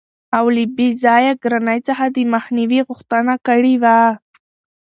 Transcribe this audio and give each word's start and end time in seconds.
او 0.37 0.45
له 0.55 0.63
بې 0.75 0.89
ځایه 1.03 1.33
ګرانۍ 1.43 1.79
څخه 1.87 2.03
دمخنیوي 2.17 2.79
غوښتنه 2.87 3.33
کړې 3.47 3.75
وه. 3.83 3.99